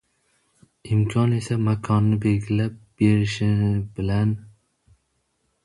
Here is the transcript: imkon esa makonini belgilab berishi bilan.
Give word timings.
imkon 0.95 1.35
esa 1.39 1.55
makonini 1.65 2.17
belgilab 2.23 2.81
berishi 3.03 3.53
bilan. 3.99 4.35